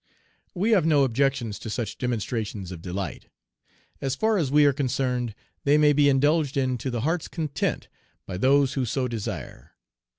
"We 0.55 0.71
have 0.71 0.83
no 0.83 1.03
objections 1.03 1.59
to 1.59 1.69
such 1.69 1.99
demonstrations 1.99 2.71
of 2.71 2.81
delight. 2.81 3.27
As 4.01 4.15
far 4.15 4.39
as 4.39 4.49
we 4.49 4.65
are 4.65 4.73
concerned 4.73 5.35
they 5.63 5.77
may 5.77 5.93
be 5.93 6.09
indulged 6.09 6.57
in 6.57 6.79
to 6.79 6.89
the 6.89 7.01
heart's 7.01 7.27
content 7.27 7.87
by 8.25 8.37
those 8.37 8.73
who 8.73 8.83
so 8.83 9.07
desire. 9.07 9.73